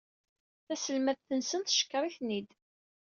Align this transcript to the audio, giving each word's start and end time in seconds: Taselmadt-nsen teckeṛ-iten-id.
Taselmadt-nsen 0.65 1.61
teckeṛ-iten-id. 1.63 2.49